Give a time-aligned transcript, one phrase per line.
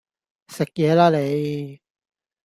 [0.47, 1.79] 食野啦你